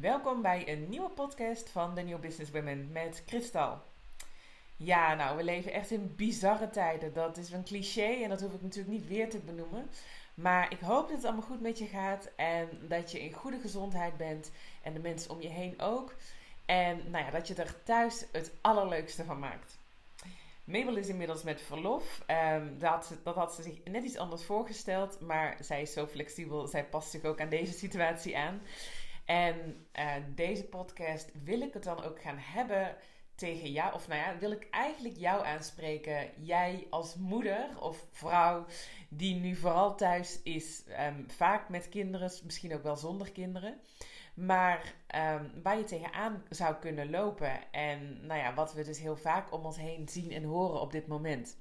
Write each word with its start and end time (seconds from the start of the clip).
Welkom 0.00 0.42
bij 0.42 0.68
een 0.68 0.88
nieuwe 0.88 1.08
podcast 1.08 1.70
van 1.70 1.94
The 1.94 2.00
New 2.00 2.20
Business 2.20 2.50
Women 2.50 2.92
met 2.92 3.22
Kristal. 3.26 3.82
Ja, 4.76 5.14
nou, 5.14 5.36
we 5.36 5.42
leven 5.42 5.72
echt 5.72 5.90
in 5.90 6.14
bizarre 6.16 6.70
tijden. 6.70 7.12
Dat 7.12 7.36
is 7.36 7.50
een 7.50 7.64
cliché 7.64 8.22
en 8.22 8.28
dat 8.28 8.40
hoef 8.40 8.52
ik 8.52 8.62
natuurlijk 8.62 8.98
niet 8.98 9.08
weer 9.08 9.30
te 9.30 9.38
benoemen. 9.38 9.90
Maar 10.34 10.72
ik 10.72 10.80
hoop 10.80 11.08
dat 11.08 11.16
het 11.16 11.24
allemaal 11.24 11.46
goed 11.46 11.60
met 11.60 11.78
je 11.78 11.86
gaat 11.86 12.30
en 12.36 12.68
dat 12.88 13.12
je 13.12 13.20
in 13.20 13.32
goede 13.32 13.58
gezondheid 13.58 14.16
bent 14.16 14.50
en 14.82 14.92
de 14.92 15.00
mensen 15.00 15.30
om 15.30 15.40
je 15.40 15.48
heen 15.48 15.80
ook. 15.80 16.14
En 16.66 17.10
nou 17.10 17.24
ja, 17.24 17.30
dat 17.30 17.48
je 17.48 17.54
er 17.54 17.82
thuis 17.82 18.24
het 18.32 18.52
allerleukste 18.60 19.24
van 19.24 19.38
maakt. 19.38 19.78
Mabel 20.64 20.96
is 20.96 21.08
inmiddels 21.08 21.42
met 21.42 21.60
verlof. 21.60 22.24
Um, 22.54 22.78
dat, 22.78 23.12
dat 23.22 23.34
had 23.34 23.54
ze 23.54 23.62
zich 23.62 23.84
net 23.84 24.04
iets 24.04 24.16
anders 24.16 24.44
voorgesteld, 24.44 25.20
maar 25.20 25.56
zij 25.60 25.82
is 25.82 25.92
zo 25.92 26.06
flexibel. 26.06 26.66
Zij 26.66 26.84
past 26.84 27.10
zich 27.10 27.24
ook 27.24 27.40
aan 27.40 27.48
deze 27.48 27.72
situatie 27.72 28.36
aan. 28.36 28.60
En 29.28 29.86
uh, 29.98 30.14
deze 30.34 30.64
podcast 30.64 31.30
wil 31.44 31.60
ik 31.60 31.74
het 31.74 31.82
dan 31.82 32.02
ook 32.02 32.22
gaan 32.22 32.38
hebben 32.38 32.96
tegen 33.34 33.72
jou. 33.72 33.94
Of 33.94 34.08
nou 34.08 34.20
ja, 34.20 34.38
wil 34.38 34.50
ik 34.50 34.66
eigenlijk 34.70 35.16
jou 35.16 35.46
aanspreken. 35.46 36.30
Jij 36.36 36.86
als 36.90 37.16
moeder 37.16 37.80
of 37.80 38.06
vrouw 38.10 38.66
die 39.08 39.34
nu 39.34 39.54
vooral 39.54 39.96
thuis 39.96 40.42
is. 40.42 40.84
Um, 41.00 41.30
vaak 41.30 41.68
met 41.68 41.88
kinderen, 41.88 42.30
misschien 42.44 42.74
ook 42.74 42.82
wel 42.82 42.96
zonder 42.96 43.32
kinderen. 43.32 43.80
Maar 44.34 44.94
um, 45.16 45.62
waar 45.62 45.78
je 45.78 45.84
tegenaan 45.84 46.42
zou 46.48 46.74
kunnen 46.74 47.10
lopen. 47.10 47.72
En 47.72 48.26
nou 48.26 48.40
ja, 48.40 48.54
wat 48.54 48.74
we 48.74 48.84
dus 48.84 49.00
heel 49.00 49.16
vaak 49.16 49.52
om 49.52 49.64
ons 49.64 49.76
heen 49.76 50.08
zien 50.08 50.30
en 50.30 50.44
horen 50.44 50.80
op 50.80 50.92
dit 50.92 51.06
moment. 51.06 51.56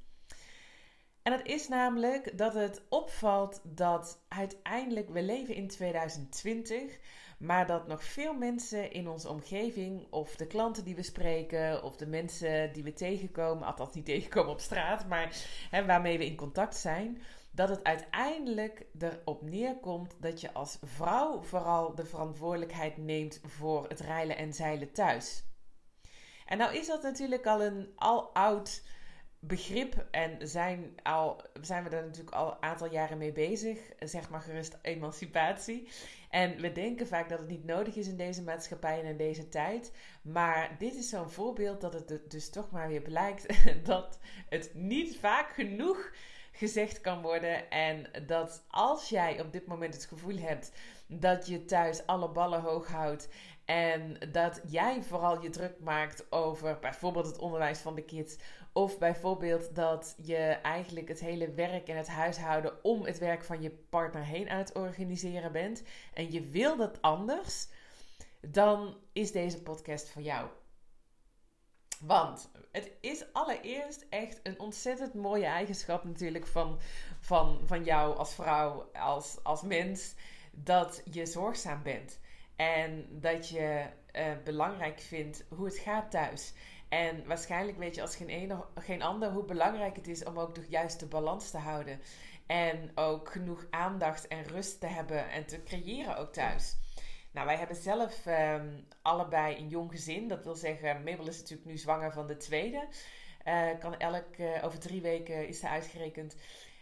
En 1.27 1.34
dat 1.34 1.45
is 1.45 1.67
namelijk 1.67 2.38
dat 2.38 2.54
het 2.54 2.81
opvalt 2.90 3.62
dat 3.63 4.23
uiteindelijk 4.27 5.09
we 5.09 5.22
leven 5.22 5.55
in 5.55 5.68
2020, 5.68 6.99
maar 7.40 7.68
dat 7.68 7.88
nog 7.88 8.04
veel 8.04 8.34
mensen 8.34 8.91
in 8.91 9.08
onze 9.08 9.30
omgeving, 9.30 10.08
of 10.09 10.35
de 10.35 10.48
klanten 10.48 10.84
die 10.84 10.95
we 10.95 11.04
spreken, 11.04 11.84
of 11.84 11.96
de 11.96 12.07
mensen 12.07 12.74
die 12.74 12.84
we 12.84 12.93
tegenkomen, 12.93 13.68
althans 13.68 13.93
niet 13.93 14.05
tegenkomen 14.05 14.51
op 14.51 14.60
straat, 14.60 15.07
maar 15.07 15.35
hè, 15.70 15.85
waarmee 15.85 16.18
we 16.18 16.26
in 16.26 16.35
contact 16.35 16.76
zijn, 16.76 17.21
dat 17.51 17.70
het 17.70 17.84
uiteindelijk 17.84 18.85
erop 18.99 19.41
neerkomt 19.41 20.16
dat 20.20 20.41
je 20.41 20.54
als 20.54 20.77
vrouw 20.82 21.41
vooral 21.41 21.96
de 21.96 22.05
verantwoordelijkheid 22.05 22.98
neemt 22.98 23.40
voor 23.46 23.88
het 23.88 23.99
rijlen 23.99 24.38
en 24.38 24.54
zeilen 24.54 24.91
thuis. 24.91 25.44
En 26.46 26.57
nou 26.57 26.76
is 26.76 26.88
dat 26.88 27.04
natuurlijk 27.04 27.46
al 27.46 27.63
een 27.63 27.91
al 27.96 28.34
oud 28.34 28.84
begrip 29.40 30.05
en 30.12 30.48
zijn, 30.48 30.96
al, 31.04 31.41
zijn 31.62 31.84
we 31.84 31.90
er 31.90 32.04
natuurlijk 32.04 32.35
al 32.35 32.52
een 32.52 32.62
aantal 32.62 32.91
jaren 32.91 33.18
mee 33.18 33.32
bezig, 33.32 33.79
zeg 33.99 34.29
maar 34.29 34.41
gerust 34.41 34.77
emancipatie. 34.82 35.88
En 36.29 36.62
we 36.62 36.71
denken 36.71 37.07
vaak 37.07 37.29
dat 37.29 37.40
het 37.40 37.48
niet 37.48 37.66
nodig 37.66 37.96
is 37.96 38.07
in 38.07 38.18
deze 38.18 38.44
maatschappij 38.44 38.99
en 38.99 39.05
in 39.05 39.18
deze 39.18 39.49
tijd. 39.49 39.91
Maar 40.21 40.76
dit 40.77 40.96
is 40.96 41.10
zo'n 41.10 41.29
voorbeeld 41.29 41.82
dat 41.82 41.94
het 41.94 42.32
dus 42.32 42.49
toch 42.49 42.71
maar 42.71 42.88
weer 42.88 43.02
blijkt 43.02 43.46
dat 43.85 44.20
het 44.49 44.71
niet 44.74 45.18
vaak 45.18 45.54
genoeg 45.54 46.12
gezegd 46.51 47.01
kan 47.01 47.22
worden. 47.22 47.70
En 47.70 48.10
dat 48.26 48.63
als 48.68 49.10
jij 49.10 49.41
op 49.41 49.51
dit 49.51 49.68
moment 49.68 49.94
het 49.94 50.05
gevoel 50.05 50.38
hebt 50.38 50.72
dat 51.07 51.48
je 51.48 51.66
thuis 51.66 52.05
alle 52.05 52.29
ballen 52.29 52.62
hoog 52.62 52.88
houdt. 52.88 53.29
En 53.66 54.18
dat 54.32 54.62
jij 54.68 55.04
vooral 55.04 55.41
je 55.41 55.49
druk 55.49 55.79
maakt 55.79 56.32
over 56.32 56.79
bijvoorbeeld 56.79 57.26
het 57.26 57.38
onderwijs 57.38 57.79
van 57.79 57.96
de 57.96 58.04
kids. 58.04 58.38
Of 58.77 58.97
bijvoorbeeld 58.97 59.75
dat 59.75 60.15
je 60.21 60.37
eigenlijk 60.61 61.07
het 61.07 61.20
hele 61.20 61.51
werk 61.51 61.87
en 61.87 61.97
het 61.97 62.07
huishouden 62.07 62.83
om 62.83 63.03
het 63.03 63.17
werk 63.17 63.43
van 63.43 63.61
je 63.61 63.70
partner 63.70 64.23
heen 64.23 64.50
aan 64.50 64.57
het 64.57 64.75
organiseren 64.75 65.51
bent. 65.51 65.83
En 66.13 66.31
je 66.31 66.41
wil 66.41 66.78
dat 66.78 67.01
anders. 67.01 67.67
Dan 68.41 68.97
is 69.13 69.31
deze 69.31 69.61
podcast 69.61 70.09
voor 70.09 70.22
jou. 70.22 70.50
Want 72.00 72.51
het 72.72 72.91
is 73.01 73.25
allereerst 73.33 74.05
echt 74.09 74.39
een 74.44 74.59
ontzettend 74.59 75.13
mooie 75.13 75.45
eigenschap 75.45 76.03
natuurlijk 76.03 76.47
van, 76.47 76.79
van, 77.19 77.61
van 77.66 77.83
jou 77.83 78.17
als 78.17 78.33
vrouw, 78.33 78.89
als, 78.93 79.37
als 79.43 79.61
mens, 79.61 80.16
dat 80.51 81.01
je 81.11 81.25
zorgzaam 81.25 81.83
bent. 81.83 82.19
En 82.55 83.07
dat 83.19 83.49
je 83.49 83.85
uh, 84.16 84.25
belangrijk 84.43 84.99
vindt 84.99 85.45
hoe 85.49 85.66
het 85.66 85.77
gaat 85.77 86.11
thuis. 86.11 86.53
En 86.89 87.27
waarschijnlijk 87.27 87.77
weet 87.77 87.95
je 87.95 88.01
als 88.01 88.15
geen, 88.15 88.29
ene, 88.29 88.65
geen 88.75 89.01
ander 89.01 89.31
hoe 89.31 89.45
belangrijk 89.45 89.95
het 89.95 90.07
is 90.07 90.23
om 90.23 90.39
ook 90.39 90.55
de 90.55 90.65
juiste 90.69 91.07
balans 91.07 91.51
te 91.51 91.57
houden. 91.57 92.01
En 92.45 92.91
ook 92.95 93.31
genoeg 93.31 93.65
aandacht 93.69 94.27
en 94.27 94.43
rust 94.43 94.79
te 94.79 94.87
hebben 94.87 95.29
en 95.29 95.45
te 95.45 95.63
creëren 95.63 96.17
ook 96.17 96.33
thuis. 96.33 96.75
Nou, 97.31 97.45
wij 97.45 97.57
hebben 97.57 97.75
zelf 97.75 98.25
um, 98.25 98.87
allebei 99.01 99.57
een 99.57 99.67
jong 99.67 99.91
gezin. 99.91 100.27
Dat 100.27 100.43
wil 100.43 100.55
zeggen, 100.55 101.03
Mabel 101.03 101.27
is 101.27 101.39
natuurlijk 101.39 101.69
nu 101.69 101.77
zwanger 101.77 102.11
van 102.11 102.27
de 102.27 102.37
tweede. 102.37 102.87
Uh, 103.45 103.79
kan 103.79 103.97
elk, 103.97 104.37
uh, 104.37 104.63
over 104.63 104.79
drie 104.79 105.01
weken 105.01 105.47
is 105.47 105.59
ze 105.59 105.67
uitgerekend. 105.67 106.35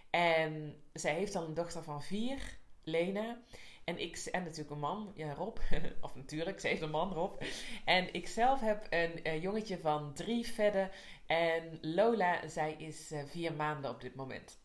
En 0.09 0.75
zij 0.93 1.13
heeft 1.13 1.33
dan 1.33 1.43
een 1.43 1.53
dochter 1.53 1.83
van 1.83 2.03
vier, 2.03 2.57
Lena. 2.83 3.41
En 3.85 3.99
ik, 3.99 4.17
en 4.31 4.43
natuurlijk 4.43 4.69
een 4.69 4.79
man, 4.79 5.13
Rob. 5.35 5.57
of 6.01 6.15
natuurlijk, 6.15 6.59
ze 6.59 6.67
heeft 6.67 6.81
een 6.81 6.89
man, 6.89 7.13
Rob. 7.13 7.41
En 7.85 8.13
ik 8.13 8.27
zelf 8.27 8.59
heb 8.59 8.87
een, 8.89 9.19
een 9.23 9.39
jongetje 9.39 9.79
van 9.79 10.13
drie 10.13 10.47
verder. 10.47 10.91
En 11.25 11.77
Lola, 11.81 12.47
zij 12.47 12.73
is 12.73 13.11
uh, 13.11 13.23
vier 13.25 13.53
maanden 13.53 13.91
op 13.91 14.01
dit 14.01 14.15
moment. 14.15 14.59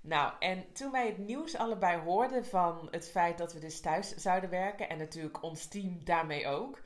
Nou, 0.00 0.32
en 0.38 0.72
toen 0.72 0.90
wij 0.90 1.06
het 1.06 1.18
nieuws 1.18 1.56
allebei 1.56 2.00
hoorden 2.00 2.46
van 2.46 2.88
het 2.90 3.10
feit 3.10 3.38
dat 3.38 3.52
we 3.52 3.58
dus 3.58 3.80
thuis 3.80 4.14
zouden 4.14 4.50
werken 4.50 4.88
en 4.88 4.98
natuurlijk 4.98 5.42
ons 5.42 5.68
team 5.68 6.04
daarmee 6.04 6.46
ook, 6.46 6.82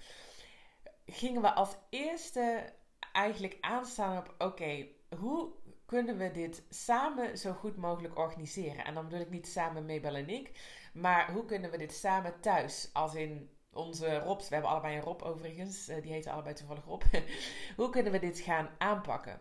gingen 1.06 1.42
we 1.42 1.52
als 1.52 1.76
eerste 1.91 2.72
eigenlijk 3.12 3.56
aanstaan 3.60 4.19
op: 4.19 4.34
oké, 4.38 4.86
hoe 5.16 5.52
kunnen 5.86 6.16
we 6.16 6.30
dit 6.30 6.62
samen 6.68 7.38
zo 7.38 7.52
goed 7.52 7.76
mogelijk 7.76 8.18
organiseren? 8.18 8.84
En 8.84 8.94
dan 8.94 9.04
bedoel 9.04 9.20
ik 9.20 9.30
niet 9.30 9.48
samen 9.48 9.86
Mabel 9.86 10.14
en 10.14 10.28
ik, 10.28 10.50
maar 10.92 11.32
hoe 11.32 11.44
kunnen 11.44 11.70
we 11.70 11.76
dit 11.76 11.92
samen 11.92 12.40
thuis, 12.40 12.90
als 12.92 13.14
in 13.14 13.50
onze 13.72 14.18
Robs, 14.18 14.48
we 14.48 14.54
hebben 14.54 14.72
allebei 14.72 14.96
een 14.96 15.02
Rob 15.02 15.22
overigens, 15.22 15.88
eh, 15.88 16.02
die 16.02 16.12
heten 16.12 16.32
allebei 16.32 16.54
toevallig 16.54 16.84
Rob. 16.84 17.02
hoe 17.76 17.90
kunnen 17.90 18.12
we 18.12 18.18
dit 18.18 18.38
gaan 18.40 18.70
aanpakken? 18.78 19.40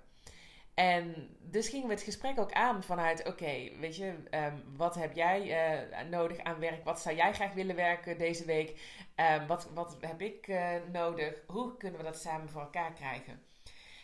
En 0.73 1.29
dus 1.39 1.69
gingen 1.69 1.87
we 1.87 1.93
het 1.93 2.03
gesprek 2.03 2.39
ook 2.39 2.51
aan 2.51 2.83
vanuit: 2.83 3.27
oké, 3.27 3.69
weet 3.79 3.95
je, 3.95 4.13
um, 4.31 4.63
wat 4.75 4.95
heb 4.95 5.13
jij 5.15 5.41
uh, 5.45 6.09
nodig 6.09 6.39
aan 6.39 6.59
werk? 6.59 6.83
Wat 6.83 7.01
zou 7.01 7.15
jij 7.15 7.33
graag 7.33 7.53
willen 7.53 7.75
werken 7.75 8.17
deze 8.17 8.45
week? 8.45 8.79
Um, 9.15 9.47
wat, 9.47 9.69
wat 9.73 9.97
heb 9.99 10.21
ik 10.21 10.47
uh, 10.47 10.71
nodig? 10.91 11.43
Hoe 11.47 11.77
kunnen 11.77 11.99
we 11.99 12.05
dat 12.05 12.19
samen 12.19 12.49
voor 12.49 12.61
elkaar 12.61 12.93
krijgen? 12.93 13.41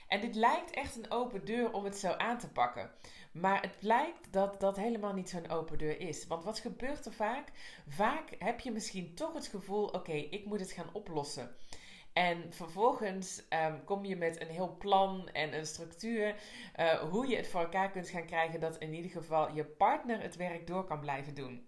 En 0.09 0.21
dit 0.21 0.35
lijkt 0.35 0.71
echt 0.71 0.95
een 0.95 1.11
open 1.11 1.45
deur 1.45 1.73
om 1.73 1.83
het 1.83 1.97
zo 1.97 2.11
aan 2.11 2.37
te 2.37 2.51
pakken. 2.51 2.91
Maar 3.31 3.61
het 3.61 3.79
blijkt 3.79 4.33
dat 4.33 4.59
dat 4.59 4.75
helemaal 4.75 5.13
niet 5.13 5.29
zo'n 5.29 5.49
open 5.49 5.77
deur 5.77 5.99
is. 5.99 6.27
Want 6.27 6.43
wat 6.43 6.59
gebeurt 6.59 7.05
er 7.05 7.13
vaak? 7.13 7.47
Vaak 7.87 8.35
heb 8.39 8.59
je 8.59 8.71
misschien 8.71 9.15
toch 9.15 9.33
het 9.33 9.47
gevoel: 9.47 9.85
oké, 9.85 10.11
ik 10.11 10.45
moet 10.45 10.59
het 10.59 10.71
gaan 10.71 10.93
oplossen. 10.93 11.55
En 12.13 12.53
vervolgens 12.53 13.43
um, 13.49 13.83
kom 13.83 14.05
je 14.05 14.15
met 14.15 14.41
een 14.41 14.47
heel 14.47 14.75
plan 14.77 15.29
en 15.29 15.57
een 15.57 15.65
structuur. 15.65 16.35
Uh, 16.79 16.93
hoe 16.93 17.27
je 17.27 17.35
het 17.35 17.47
voor 17.47 17.61
elkaar 17.61 17.91
kunt 17.91 18.09
gaan 18.09 18.25
krijgen 18.25 18.59
dat 18.59 18.77
in 18.77 18.93
ieder 18.93 19.11
geval 19.11 19.53
je 19.55 19.65
partner 19.65 20.21
het 20.21 20.35
werk 20.35 20.67
door 20.67 20.83
kan 20.83 20.99
blijven 20.99 21.35
doen. 21.35 21.67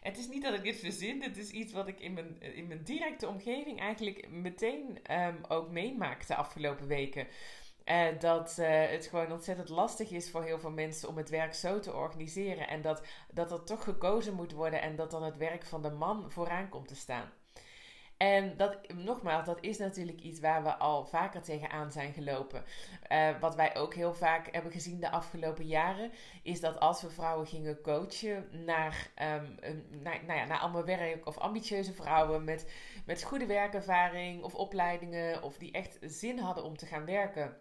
Het 0.00 0.18
is 0.18 0.28
niet 0.28 0.42
dat 0.42 0.54
ik 0.54 0.62
dit 0.62 0.76
verzin, 0.76 1.22
het 1.22 1.36
is 1.36 1.50
iets 1.50 1.72
wat 1.72 1.88
ik 1.88 2.00
in 2.00 2.12
mijn, 2.12 2.40
in 2.40 2.66
mijn 2.66 2.82
directe 2.82 3.28
omgeving 3.28 3.80
eigenlijk 3.80 4.28
meteen 4.30 4.98
um, 5.20 5.44
ook 5.48 5.70
meemaak 5.70 6.26
de 6.26 6.34
afgelopen 6.34 6.86
weken. 6.86 7.26
Uh, 7.84 8.18
dat 8.18 8.56
uh, 8.60 8.66
het 8.88 9.06
gewoon 9.06 9.32
ontzettend 9.32 9.68
lastig 9.68 10.10
is 10.10 10.30
voor 10.30 10.42
heel 10.42 10.58
veel 10.58 10.70
mensen 10.70 11.08
om 11.08 11.16
het 11.16 11.28
werk 11.28 11.54
zo 11.54 11.80
te 11.80 11.94
organiseren. 11.94 12.68
En 12.68 12.82
dat, 12.82 13.02
dat 13.32 13.52
er 13.52 13.64
toch 13.64 13.84
gekozen 13.84 14.34
moet 14.34 14.52
worden 14.52 14.82
en 14.82 14.96
dat 14.96 15.10
dan 15.10 15.22
het 15.22 15.36
werk 15.36 15.64
van 15.64 15.82
de 15.82 15.90
man 15.90 16.30
vooraan 16.30 16.68
komt 16.68 16.88
te 16.88 16.96
staan. 16.96 17.32
En 18.22 18.56
dat, 18.56 18.92
nogmaals, 18.94 19.46
dat 19.46 19.58
is 19.60 19.78
natuurlijk 19.78 20.20
iets 20.20 20.40
waar 20.40 20.62
we 20.62 20.76
al 20.76 21.04
vaker 21.04 21.42
tegenaan 21.42 21.92
zijn 21.92 22.12
gelopen. 22.12 22.64
Uh, 23.12 23.40
wat 23.40 23.54
wij 23.54 23.76
ook 23.76 23.94
heel 23.94 24.14
vaak 24.14 24.48
hebben 24.52 24.72
gezien 24.72 25.00
de 25.00 25.10
afgelopen 25.10 25.66
jaren, 25.66 26.12
is 26.42 26.60
dat 26.60 26.80
als 26.80 27.02
we 27.02 27.10
vrouwen 27.10 27.46
gingen 27.46 27.80
coachen 27.80 28.64
naar, 28.64 29.10
um, 29.22 29.54
naar, 30.02 30.24
nou 30.26 30.38
ja, 30.38 30.44
naar 30.44 30.58
allemaal 30.58 30.84
werk 30.84 31.26
of 31.26 31.38
ambitieuze 31.38 31.92
vrouwen 31.92 32.44
met, 32.44 32.72
met 33.06 33.22
goede 33.22 33.46
werkervaring 33.46 34.42
of 34.42 34.54
opleidingen 34.54 35.42
of 35.42 35.56
die 35.56 35.72
echt 35.72 35.98
zin 36.00 36.38
hadden 36.38 36.64
om 36.64 36.76
te 36.76 36.86
gaan 36.86 37.04
werken. 37.04 37.56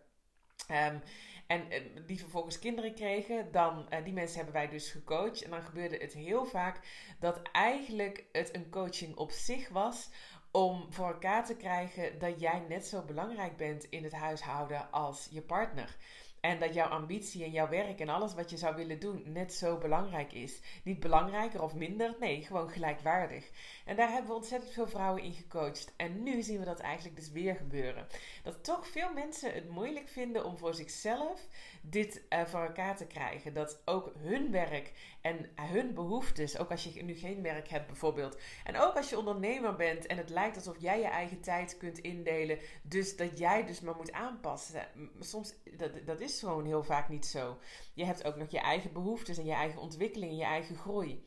Um, 0.69 1.01
en 1.47 1.73
uh, 1.73 1.79
die 2.05 2.19
vervolgens 2.19 2.59
kinderen 2.59 2.93
kregen, 2.93 3.51
dan 3.51 3.87
uh, 3.89 4.03
die 4.03 4.13
mensen 4.13 4.35
hebben 4.35 4.53
wij 4.53 4.69
dus 4.69 4.91
gecoacht. 4.91 5.43
En 5.43 5.49
dan 5.49 5.61
gebeurde 5.61 5.97
het 5.97 6.13
heel 6.13 6.45
vaak 6.45 6.79
dat 7.19 7.41
eigenlijk 7.51 8.25
het 8.31 8.55
een 8.55 8.69
coaching 8.69 9.15
op 9.15 9.31
zich 9.31 9.69
was 9.69 10.09
om 10.51 10.93
voor 10.93 11.07
elkaar 11.07 11.45
te 11.45 11.55
krijgen 11.55 12.19
dat 12.19 12.39
jij 12.39 12.59
net 12.59 12.87
zo 12.87 13.01
belangrijk 13.05 13.57
bent 13.57 13.83
in 13.83 14.03
het 14.03 14.13
huishouden 14.13 14.91
als 14.91 15.27
je 15.31 15.41
partner. 15.41 15.97
En 16.41 16.59
dat 16.59 16.73
jouw 16.73 16.87
ambitie 16.87 17.43
en 17.43 17.51
jouw 17.51 17.69
werk 17.69 17.99
en 17.99 18.09
alles 18.09 18.33
wat 18.33 18.49
je 18.49 18.57
zou 18.57 18.75
willen 18.75 18.99
doen 18.99 19.23
net 19.25 19.53
zo 19.53 19.77
belangrijk 19.77 20.33
is. 20.33 20.59
Niet 20.83 20.99
belangrijker 20.99 21.61
of 21.61 21.75
minder, 21.75 22.15
nee, 22.19 22.41
gewoon 22.41 22.69
gelijkwaardig. 22.69 23.49
En 23.85 23.95
daar 23.95 24.09
hebben 24.09 24.29
we 24.29 24.35
ontzettend 24.35 24.71
veel 24.71 24.87
vrouwen 24.87 25.23
in 25.23 25.33
gecoacht. 25.33 25.93
En 25.95 26.23
nu 26.23 26.41
zien 26.41 26.59
we 26.59 26.65
dat 26.65 26.79
eigenlijk 26.79 27.15
dus 27.15 27.31
weer 27.31 27.55
gebeuren. 27.55 28.07
Dat 28.43 28.63
toch 28.63 28.87
veel 28.87 29.13
mensen 29.13 29.53
het 29.53 29.69
moeilijk 29.69 30.07
vinden 30.07 30.45
om 30.45 30.57
voor 30.57 30.73
zichzelf 30.73 31.47
dit 31.81 32.21
uh, 32.29 32.45
voor 32.45 32.61
elkaar 32.61 32.97
te 32.97 33.07
krijgen. 33.07 33.53
Dat 33.53 33.81
ook 33.85 34.11
hun 34.17 34.51
werk 34.51 34.91
en 35.21 35.49
hun 35.55 35.93
behoeftes, 35.93 36.57
ook 36.57 36.71
als 36.71 36.83
je 36.83 37.03
nu 37.03 37.13
geen 37.13 37.41
werk 37.41 37.67
hebt 37.67 37.87
bijvoorbeeld. 37.87 38.37
En 38.63 38.77
ook 38.77 38.95
als 38.95 39.09
je 39.09 39.17
ondernemer 39.17 39.75
bent 39.75 40.05
en 40.05 40.17
het 40.17 40.29
lijkt 40.29 40.55
alsof 40.55 40.75
jij 40.79 40.99
je 40.99 41.07
eigen 41.07 41.41
tijd 41.41 41.77
kunt 41.77 41.97
indelen. 41.97 42.59
Dus 42.81 43.15
dat 43.15 43.37
jij 43.37 43.65
dus 43.65 43.81
maar 43.81 43.95
moet 43.95 44.11
aanpassen. 44.11 44.87
Soms, 45.19 45.53
dat, 45.77 45.91
dat 46.05 46.19
is 46.19 46.30
gewoon 46.39 46.65
heel 46.65 46.83
vaak 46.83 47.09
niet 47.09 47.25
zo. 47.25 47.57
Je 47.93 48.05
hebt 48.05 48.23
ook 48.23 48.35
nog 48.35 48.51
je 48.51 48.59
eigen 48.59 48.93
behoeftes 48.93 49.37
en 49.37 49.45
je 49.45 49.53
eigen 49.53 49.81
ontwikkeling 49.81 50.37
je 50.37 50.43
eigen 50.43 50.75
groei. 50.75 51.25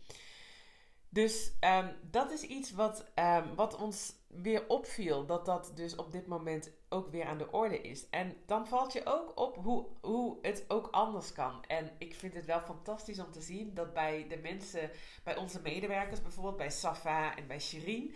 Dus 1.15 1.53
um, 1.61 1.97
dat 2.11 2.31
is 2.31 2.43
iets 2.43 2.73
wat, 2.73 3.07
um, 3.15 3.55
wat 3.55 3.77
ons 3.77 4.13
weer 4.29 4.69
opviel. 4.69 5.27
Dat 5.27 5.47
dat 5.47 5.73
dus 5.75 5.97
op 5.97 6.13
dit 6.13 6.27
moment 6.27 6.71
ook 6.89 7.09
weer 7.09 7.25
aan 7.25 7.39
de 7.39 7.51
orde 7.51 7.81
is. 7.81 8.09
En 8.11 8.37
dan 8.47 8.67
valt 8.67 8.93
je 8.93 9.07
ook 9.07 9.41
op 9.41 9.57
hoe, 9.57 9.87
hoe 10.01 10.39
het 10.43 10.65
ook 10.69 10.89
anders 10.91 11.33
kan. 11.33 11.65
En 11.67 11.91
ik 11.99 12.15
vind 12.15 12.35
het 12.35 12.45
wel 12.45 12.61
fantastisch 12.61 13.19
om 13.19 13.31
te 13.31 13.41
zien 13.41 13.75
dat 13.75 13.95
bij 13.95 14.27
de 14.29 14.37
mensen, 14.37 14.91
bij 15.25 15.37
onze 15.37 15.61
medewerkers, 15.61 16.23
bijvoorbeeld 16.23 16.57
bij 16.57 16.71
Safa 16.71 17.37
en 17.37 17.47
bij 17.47 17.61
Shirin, 17.61 18.15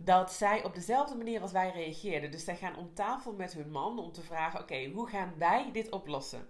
dat 0.00 0.32
zij 0.32 0.64
op 0.64 0.74
dezelfde 0.74 1.16
manier 1.16 1.40
als 1.40 1.52
wij 1.52 1.70
reageerden. 1.70 2.30
Dus 2.30 2.44
zij 2.44 2.56
gaan 2.56 2.76
om 2.76 2.94
tafel 2.94 3.32
met 3.32 3.52
hun 3.52 3.70
man 3.70 3.98
om 3.98 4.12
te 4.12 4.22
vragen: 4.22 4.60
oké, 4.60 4.84
hoe 4.84 5.08
gaan 5.08 5.34
wij 5.38 5.70
dit 5.72 5.90
oplossen? 5.90 6.48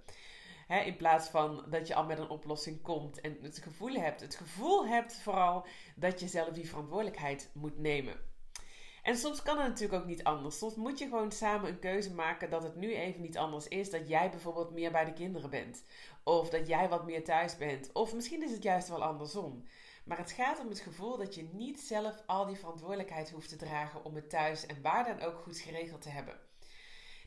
in 0.84 0.96
plaats 0.96 1.28
van 1.28 1.64
dat 1.68 1.86
je 1.86 1.94
al 1.94 2.04
met 2.04 2.18
een 2.18 2.28
oplossing 2.28 2.82
komt 2.82 3.20
en 3.20 3.38
het 3.42 3.58
gevoel 3.58 3.94
hebt. 3.94 4.20
Het 4.20 4.34
gevoel 4.34 4.86
hebt 4.86 5.14
vooral 5.14 5.66
dat 5.96 6.20
je 6.20 6.28
zelf 6.28 6.48
die 6.48 6.68
verantwoordelijkheid 6.68 7.50
moet 7.54 7.78
nemen. 7.78 8.14
En 9.02 9.16
soms 9.16 9.42
kan 9.42 9.58
het 9.58 9.68
natuurlijk 9.68 10.02
ook 10.02 10.08
niet 10.08 10.24
anders. 10.24 10.58
Soms 10.58 10.74
moet 10.74 10.98
je 10.98 11.04
gewoon 11.04 11.32
samen 11.32 11.68
een 11.68 11.78
keuze 11.78 12.14
maken 12.14 12.50
dat 12.50 12.62
het 12.62 12.76
nu 12.76 12.94
even 12.94 13.20
niet 13.20 13.38
anders 13.38 13.68
is. 13.68 13.90
Dat 13.90 14.08
jij 14.08 14.30
bijvoorbeeld 14.30 14.72
meer 14.72 14.90
bij 14.90 15.04
de 15.04 15.12
kinderen 15.12 15.50
bent. 15.50 15.84
Of 16.22 16.48
dat 16.48 16.66
jij 16.66 16.88
wat 16.88 17.04
meer 17.04 17.24
thuis 17.24 17.56
bent. 17.56 17.92
Of 17.92 18.14
misschien 18.14 18.42
is 18.42 18.50
het 18.50 18.62
juist 18.62 18.88
wel 18.88 19.04
andersom. 19.04 19.64
Maar 20.08 20.18
het 20.18 20.32
gaat 20.32 20.60
om 20.60 20.68
het 20.68 20.80
gevoel 20.80 21.16
dat 21.16 21.34
je 21.34 21.48
niet 21.52 21.80
zelf 21.80 22.22
al 22.26 22.46
die 22.46 22.56
verantwoordelijkheid 22.56 23.30
hoeft 23.30 23.48
te 23.48 23.56
dragen 23.56 24.04
om 24.04 24.14
het 24.14 24.30
thuis 24.30 24.66
en 24.66 24.82
waar 24.82 25.04
dan 25.04 25.20
ook 25.20 25.38
goed 25.38 25.58
geregeld 25.58 26.02
te 26.02 26.08
hebben. 26.08 26.38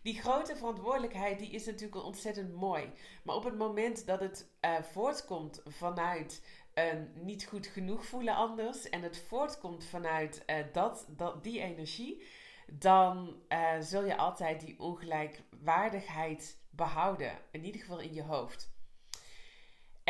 Die 0.02 0.20
grote 0.20 0.56
verantwoordelijkheid 0.56 1.40
die 1.40 1.50
is 1.50 1.66
natuurlijk 1.66 2.04
ontzettend 2.04 2.54
mooi. 2.54 2.92
Maar 3.24 3.36
op 3.36 3.44
het 3.44 3.58
moment 3.58 4.06
dat 4.06 4.20
het 4.20 4.50
uh, 4.62 4.82
voortkomt 4.82 5.62
vanuit 5.66 6.44
een 6.74 7.12
niet 7.16 7.46
goed 7.46 7.68
genoeg 7.68 8.06
voelen 8.06 8.36
anders 8.36 8.90
en 8.90 9.02
het 9.02 9.18
voortkomt 9.18 9.86
vanuit 9.86 10.44
uh, 10.48 10.56
dat, 10.74 11.06
dat, 11.10 11.44
die 11.44 11.60
energie, 11.60 12.24
dan 12.72 13.42
zul 13.80 14.06
je 14.06 14.18
altijd 14.18 14.60
die 14.60 14.80
ongelijkwaardigheid 14.80 16.58
behouden. 16.70 17.40
In 17.52 17.66
ieder 17.66 17.82
geval 17.82 18.00
in 18.00 18.14
je 18.14 18.24
hoofd. 18.24 18.72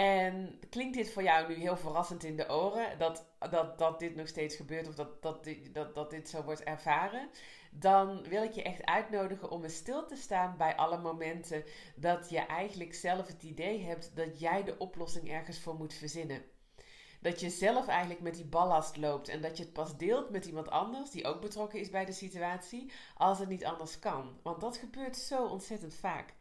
En 0.01 0.59
klinkt 0.69 0.95
dit 0.95 1.12
voor 1.12 1.24
jou 1.24 1.48
nu 1.48 1.53
heel 1.53 1.77
verrassend 1.77 2.24
in 2.24 2.38
de 2.38 2.50
oren, 2.50 2.98
dat, 2.98 3.25
dat, 3.50 3.80
dat 3.80 4.00
dit 4.00 4.15
nog 4.15 4.27
steeds 4.27 4.56
gebeurt 4.56 4.88
of 4.88 4.95
dat, 4.95 5.21
dat, 5.21 5.48
dat, 5.71 5.95
dat 5.95 6.09
dit 6.09 6.30
zo 6.30 6.44
wordt 6.44 6.63
ervaren? 6.63 7.30
Dan 7.71 8.24
wil 8.24 8.44
ik 8.44 8.51
je 8.51 8.63
echt 8.63 8.86
uitnodigen 8.86 9.51
om 9.51 9.63
eens 9.63 9.75
stil 9.75 10.06
te 10.06 10.15
staan 10.15 10.57
bij 10.57 10.75
alle 10.75 10.98
momenten 10.98 11.63
dat 11.95 12.30
je 12.30 12.39
eigenlijk 12.39 12.94
zelf 12.94 13.27
het 13.27 13.44
idee 13.44 13.83
hebt 13.83 14.15
dat 14.15 14.39
jij 14.39 14.63
de 14.63 14.77
oplossing 14.77 15.31
ergens 15.31 15.59
voor 15.59 15.75
moet 15.75 15.94
verzinnen. 15.94 16.44
Dat 17.19 17.39
je 17.39 17.50
zelf 17.50 17.88
eigenlijk 17.88 18.21
met 18.21 18.36
die 18.36 18.45
ballast 18.45 18.98
loopt 18.98 19.27
en 19.27 19.42
dat 19.42 19.57
je 19.57 19.63
het 19.63 19.74
pas 19.74 19.98
deelt 19.98 20.30
met 20.30 20.45
iemand 20.45 20.69
anders 20.69 21.09
die 21.09 21.25
ook 21.25 21.42
betrokken 21.42 21.80
is 21.80 21.89
bij 21.89 22.06
de 22.06 22.12
situatie, 22.12 22.92
als 23.15 23.39
het 23.39 23.50
niet 23.50 23.65
anders 23.65 24.00
kan. 24.00 24.39
Want 24.44 24.62
dat 24.62 24.77
gebeurt 24.77 25.18
zo 25.18 25.45
ontzettend 25.45 25.95
vaak. 25.95 26.33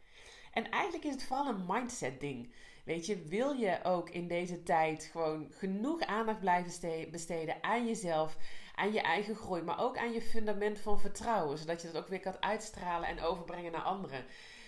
En 0.51 0.69
eigenlijk 0.69 1.05
is 1.05 1.13
het 1.13 1.23
vooral 1.23 1.47
een 1.47 1.65
mindset 1.67 2.19
ding. 2.19 2.53
Weet 2.85 3.05
je, 3.05 3.21
wil 3.21 3.51
je 3.51 3.79
ook 3.83 4.09
in 4.09 4.27
deze 4.27 4.63
tijd 4.63 5.09
gewoon 5.11 5.47
genoeg 5.51 6.01
aandacht 6.01 6.39
blijven 6.39 7.11
besteden 7.11 7.63
aan 7.63 7.87
jezelf, 7.87 8.37
aan 8.75 8.93
je 8.93 9.01
eigen 9.01 9.35
groei, 9.35 9.61
maar 9.61 9.79
ook 9.79 9.97
aan 9.97 10.13
je 10.13 10.21
fundament 10.21 10.79
van 10.79 10.99
vertrouwen, 10.99 11.57
zodat 11.57 11.81
je 11.81 11.91
dat 11.91 12.01
ook 12.01 12.09
weer 12.09 12.19
kan 12.19 12.41
uitstralen 12.41 13.09
en 13.09 13.21
overbrengen 13.21 13.71
naar 13.71 13.81
anderen. 13.81 14.25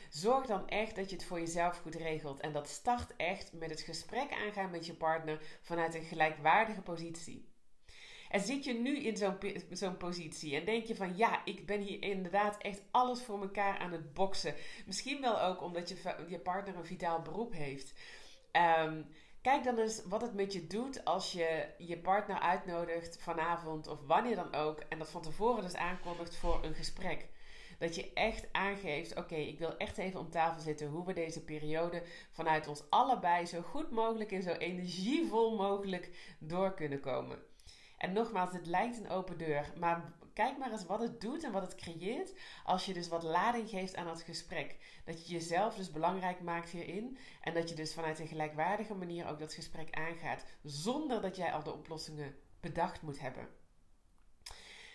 Zorg 0.09 0.45
dan 0.45 0.67
echt 0.67 0.95
dat 0.95 1.09
je 1.09 1.15
het 1.15 1.25
voor 1.25 1.39
jezelf 1.39 1.77
goed 1.77 1.95
regelt. 1.95 2.39
En 2.39 2.51
dat 2.51 2.69
start 2.69 3.15
echt 3.15 3.53
met 3.53 3.69
het 3.69 3.81
gesprek 3.81 4.31
aangaan 4.31 4.71
met 4.71 4.85
je 4.85 4.93
partner 4.93 5.41
vanuit 5.61 5.95
een 5.95 6.03
gelijkwaardige 6.03 6.81
positie. 6.81 7.52
En 8.33 8.39
zit 8.39 8.63
je 8.63 8.73
nu 8.73 8.97
in 8.97 9.17
zo'n 9.17 9.37
zo'n 9.69 9.97
positie 9.97 10.55
en 10.55 10.65
denk 10.65 10.85
je 10.85 10.95
van 10.95 11.17
ja, 11.17 11.45
ik 11.45 11.65
ben 11.65 11.81
hier 11.81 12.01
inderdaad 12.01 12.57
echt 12.57 12.81
alles 12.91 13.23
voor 13.23 13.41
elkaar 13.41 13.77
aan 13.77 13.91
het 13.91 14.13
boksen. 14.13 14.55
Misschien 14.85 15.21
wel 15.21 15.41
ook 15.41 15.61
omdat 15.61 15.89
je, 15.89 16.15
je 16.27 16.39
partner 16.39 16.75
een 16.75 16.85
vitaal 16.85 17.21
beroep 17.21 17.53
heeft. 17.53 17.93
Ehm, 18.51 19.01
kijk 19.41 19.63
dan 19.63 19.77
eens 19.77 20.05
wat 20.05 20.21
het 20.21 20.33
met 20.33 20.53
je 20.53 20.67
doet 20.67 21.05
als 21.05 21.31
je 21.31 21.67
je 21.77 21.97
partner 21.97 22.39
uitnodigt 22.39 23.21
vanavond 23.21 23.87
of 23.87 23.99
wanneer 24.05 24.35
dan 24.35 24.53
ook. 24.53 24.79
En 24.79 24.97
dat 24.97 25.09
van 25.09 25.21
tevoren 25.21 25.63
dus 25.63 25.75
aankondigt 25.75 26.35
voor 26.35 26.63
een 26.63 26.75
gesprek. 26.75 27.27
Dat 27.79 27.95
je 27.95 28.13
echt 28.13 28.47
aangeeft: 28.51 29.15
oké, 29.15 29.35
ik 29.35 29.59
wil 29.59 29.77
echt 29.77 29.97
even 29.97 30.19
om 30.19 30.29
tafel 30.29 30.61
zitten 30.61 30.87
hoe 30.87 31.05
we 31.05 31.13
deze 31.13 31.43
periode 31.43 32.03
vanuit 32.31 32.67
ons 32.67 32.83
allebei 32.89 33.45
zo 33.45 33.61
goed 33.61 33.91
mogelijk 33.91 34.31
en 34.31 34.43
zo 34.43 34.51
energievol 34.51 35.55
mogelijk 35.55 36.35
door 36.39 36.73
kunnen 36.73 36.99
komen. 36.99 37.51
En 38.03 38.13
nogmaals, 38.13 38.51
het 38.51 38.65
lijkt 38.65 38.97
een 38.97 39.09
open 39.09 39.37
deur, 39.37 39.73
maar 39.79 40.13
kijk 40.33 40.57
maar 40.57 40.71
eens 40.71 40.85
wat 40.85 40.99
het 40.99 41.21
doet 41.21 41.43
en 41.43 41.51
wat 41.51 41.61
het 41.61 41.75
creëert 41.75 42.33
als 42.63 42.85
je 42.85 42.93
dus 42.93 43.07
wat 43.07 43.23
lading 43.23 43.69
geeft 43.69 43.95
aan 43.95 44.07
het 44.07 44.21
gesprek. 44.21 44.77
Dat 45.05 45.27
je 45.27 45.33
jezelf 45.33 45.75
dus 45.75 45.91
belangrijk 45.91 46.41
maakt 46.41 46.69
hierin 46.69 47.17
en 47.41 47.53
dat 47.53 47.69
je 47.69 47.75
dus 47.75 47.93
vanuit 47.93 48.19
een 48.19 48.27
gelijkwaardige 48.27 48.93
manier 48.93 49.27
ook 49.27 49.39
dat 49.39 49.53
gesprek 49.53 49.95
aangaat, 49.95 50.45
zonder 50.63 51.21
dat 51.21 51.35
jij 51.35 51.53
al 51.53 51.63
de 51.63 51.73
oplossingen 51.73 52.35
bedacht 52.59 53.01
moet 53.01 53.19
hebben. 53.19 53.47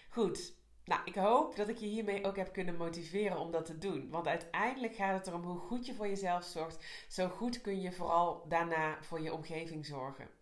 Goed, 0.09 0.55
nou, 0.85 1.01
ik 1.05 1.15
hoop 1.15 1.57
dat 1.57 1.69
ik 1.69 1.77
je 1.77 1.87
hiermee 1.87 2.25
ook 2.25 2.37
heb 2.37 2.53
kunnen 2.53 2.77
motiveren 2.77 3.39
om 3.39 3.51
dat 3.51 3.67
te 3.67 3.79
doen. 3.79 4.11
Want 4.11 4.27
uiteindelijk 4.27 4.95
gaat 4.95 5.19
het 5.19 5.27
erom 5.27 5.43
hoe 5.43 5.59
goed 5.59 5.87
je 5.87 5.95
voor 5.95 6.09
jezelf 6.09 6.45
zorgt. 6.45 7.05
Zo 7.09 7.29
goed 7.29 7.61
kun 7.61 7.81
je 7.81 7.93
vooral 7.93 8.49
daarna 8.49 9.03
voor 9.03 9.21
je 9.21 9.33
omgeving 9.33 9.87
zorgen. 9.87 10.38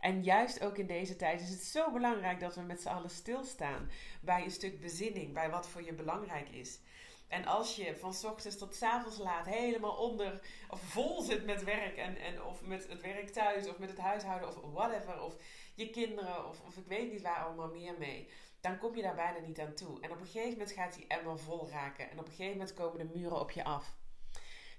En 0.00 0.22
juist 0.22 0.60
ook 0.60 0.78
in 0.78 0.86
deze 0.86 1.16
tijd 1.16 1.40
is 1.40 1.50
het 1.50 1.62
zo 1.62 1.92
belangrijk 1.92 2.40
dat 2.40 2.54
we 2.54 2.60
met 2.60 2.80
z'n 2.80 2.88
allen 2.88 3.10
stilstaan 3.10 3.90
bij 4.20 4.44
een 4.44 4.50
stuk 4.50 4.80
bezinning, 4.80 5.34
bij 5.34 5.50
wat 5.50 5.68
voor 5.68 5.82
je 5.82 5.92
belangrijk 5.92 6.48
is. 6.48 6.80
En 7.28 7.44
als 7.44 7.76
je 7.76 7.96
van 7.96 8.14
s 8.14 8.24
ochtends 8.24 8.58
tot 8.58 8.74
s 8.74 8.82
avonds 8.82 9.18
laat 9.18 9.46
helemaal 9.46 9.96
onder 9.96 10.40
of 10.70 10.80
vol 10.80 11.22
zit 11.22 11.44
met 11.44 11.64
werk 11.64 11.96
en, 11.96 12.16
en 12.16 12.42
of 12.42 12.62
met 12.62 12.88
het 12.88 13.00
werk 13.00 13.28
thuis 13.28 13.68
of 13.68 13.78
met 13.78 13.88
het 13.88 13.98
huishouden 13.98 14.48
of 14.48 14.72
whatever, 14.72 15.22
of 15.22 15.36
je 15.74 15.90
kinderen 15.90 16.48
of, 16.48 16.60
of 16.66 16.76
ik 16.76 16.86
weet 16.86 17.12
niet 17.12 17.22
waar 17.22 17.44
allemaal 17.44 17.68
meer 17.68 17.94
mee, 17.98 18.28
dan 18.60 18.78
kom 18.78 18.96
je 18.96 19.02
daar 19.02 19.14
bijna 19.14 19.38
niet 19.38 19.60
aan 19.60 19.74
toe. 19.74 20.00
En 20.00 20.10
op 20.10 20.20
een 20.20 20.26
gegeven 20.26 20.50
moment 20.50 20.72
gaat 20.72 20.94
die 20.94 21.06
emmer 21.06 21.38
vol 21.38 21.68
raken 21.68 22.10
en 22.10 22.18
op 22.18 22.26
een 22.26 22.32
gegeven 22.32 22.58
moment 22.58 22.74
komen 22.74 22.98
de 22.98 23.18
muren 23.18 23.40
op 23.40 23.50
je 23.50 23.64
af. 23.64 23.96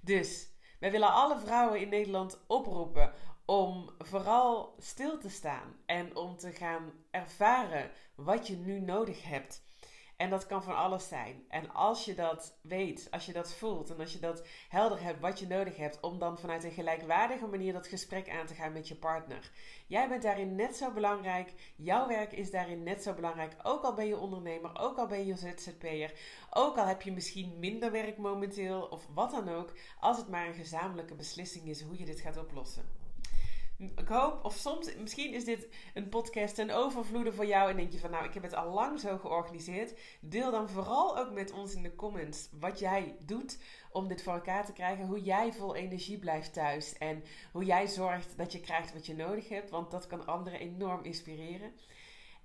Dus 0.01 0.50
wij 0.79 0.91
willen 0.91 1.13
alle 1.13 1.39
vrouwen 1.39 1.79
in 1.79 1.89
Nederland 1.89 2.39
oproepen 2.48 3.13
om 3.50 3.89
vooral 3.98 4.75
stil 4.77 5.18
te 5.18 5.29
staan 5.29 5.75
en 5.86 6.15
om 6.15 6.38
te 6.38 6.51
gaan 6.51 6.91
ervaren 7.12 7.91
wat 8.15 8.48
je 8.48 8.56
nu 8.56 8.79
nodig 8.79 9.24
hebt. 9.24 9.63
En 10.18 10.29
dat 10.29 10.46
kan 10.48 10.63
van 10.63 10.75
alles 10.75 11.08
zijn. 11.08 11.46
En 11.48 11.74
als 11.74 12.06
je 12.06 12.15
dat 12.15 12.60
weet, 12.62 13.08
als 13.12 13.25
je 13.25 13.34
dat 13.34 13.53
voelt 13.53 13.89
en 13.89 14.00
als 14.00 14.13
je 14.13 14.20
dat 14.20 14.48
helder 14.68 15.03
hebt 15.03 15.20
wat 15.20 15.39
je 15.39 15.48
nodig 15.48 15.77
hebt, 15.77 16.00
om 16.00 16.20
dan 16.20 16.38
vanuit 16.39 16.63
een 16.63 16.72
gelijkwaardige 16.72 17.48
manier 17.48 17.74
dat 17.74 17.88
gesprek 17.88 18.29
aan 18.29 18.46
te 18.46 18.53
gaan 18.53 18.74
met 18.74 18.88
je 18.88 18.96
partner. 18.96 19.51
Jij 19.88 20.10
bent 20.10 20.24
daarin 20.24 20.56
net 20.56 20.75
zo 20.75 20.91
belangrijk. 20.91 21.53
Jouw 21.75 22.08
werk 22.08 22.32
is 22.32 22.51
daarin 22.51 22.84
net 22.84 23.03
zo 23.03 23.13
belangrijk. 23.13 23.56
Ook 23.63 23.84
al 23.84 23.94
ben 23.94 24.08
je 24.08 24.18
ondernemer, 24.18 24.79
ook 24.79 24.98
al 24.98 25.08
ben 25.08 25.25
je 25.25 25.36
ZZP'er, 25.36 26.13
ook 26.50 26.77
al 26.77 26.86
heb 26.86 27.01
je 27.01 27.12
misschien 27.12 27.60
minder 27.60 27.91
werk 27.91 28.18
momenteel 28.18 28.82
of 28.82 29.08
wat 29.13 29.32
dan 29.32 29.50
ook, 29.50 29.74
als 30.00 30.18
het 30.18 30.27
maar 30.27 30.48
een 30.48 30.53
gezamenlijke 30.53 31.15
beslissing 31.15 31.65
is 31.65 31.82
hoe 31.82 31.98
je 32.00 32.06
dit 32.06 32.20
gaat 32.20 32.38
oplossen. 32.38 33.09
Ik 33.79 34.07
hoop, 34.07 34.45
of 34.45 34.55
soms, 34.55 34.95
misschien 34.95 35.33
is 35.33 35.45
dit 35.45 35.67
een 35.93 36.09
podcast 36.09 36.55
ten 36.55 36.69
overvloede 36.69 37.33
voor 37.33 37.45
jou 37.45 37.69
en 37.69 37.75
denk 37.75 37.91
je 37.91 38.00
van 38.00 38.12
nou, 38.12 38.25
ik 38.25 38.33
heb 38.33 38.43
het 38.43 38.55
al 38.55 38.74
lang 38.74 39.00
zo 39.00 39.17
georganiseerd. 39.17 40.00
Deel 40.21 40.51
dan 40.51 40.69
vooral 40.69 41.17
ook 41.17 41.31
met 41.31 41.51
ons 41.51 41.75
in 41.75 41.83
de 41.83 41.95
comments 41.95 42.50
wat 42.59 42.79
jij 42.79 43.15
doet 43.25 43.59
om 43.91 44.07
dit 44.07 44.24
voor 44.24 44.33
elkaar 44.33 44.65
te 44.65 44.74
krijgen. 44.74 45.05
Hoe 45.05 45.21
jij 45.21 45.53
vol 45.53 45.75
energie 45.75 46.19
blijft 46.19 46.53
thuis 46.53 46.98
en 46.98 47.24
hoe 47.51 47.65
jij 47.65 47.88
zorgt 47.88 48.38
dat 48.38 48.51
je 48.51 48.59
krijgt 48.59 48.93
wat 48.93 49.05
je 49.05 49.15
nodig 49.15 49.50
hebt, 49.50 49.69
want 49.69 49.91
dat 49.91 50.07
kan 50.07 50.25
anderen 50.25 50.59
enorm 50.59 51.03
inspireren. 51.03 51.71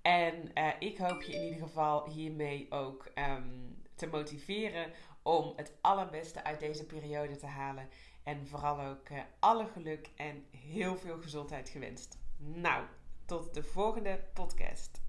En 0.03 0.51
uh, 0.55 0.69
ik 0.79 0.99
hoop 0.99 1.23
je 1.23 1.35
in 1.35 1.45
ieder 1.45 1.61
geval 1.61 2.11
hiermee 2.11 2.67
ook 2.71 3.11
um, 3.15 3.83
te 3.95 4.07
motiveren 4.07 4.93
om 5.23 5.53
het 5.57 5.73
allerbeste 5.81 6.45
uit 6.45 6.61
deze 6.61 6.87
periode 6.87 7.37
te 7.37 7.47
halen 7.47 7.89
En 8.25 8.47
vooral 8.47 8.81
ook 8.81 9.09
uh, 9.09 9.21
alle 9.39 9.67
geluk 9.67 10.11
en 10.17 10.45
heel 10.51 10.97
veel 10.97 11.21
gezondheid 11.21 11.69
gewenst. 11.69 12.19
Nou, 12.37 12.85
tot 13.25 13.55
de 13.55 13.63
volgende 13.63 14.25
podcast. 14.33 15.04